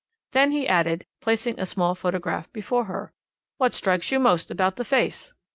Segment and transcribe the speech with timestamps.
[0.31, 3.13] Then he added, placing a small photograph before her:
[3.59, 5.31] "What strikes you most about the face?"